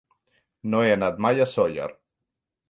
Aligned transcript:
No 0.73 0.79
he 0.85 0.89
anat 0.93 1.21
mai 1.27 1.45
a 1.45 1.47
Sóller. 1.53 1.87